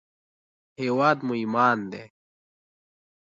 [0.81, 2.03] هېواد مو ایمان دی